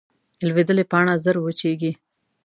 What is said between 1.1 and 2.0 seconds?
ژر وچېږي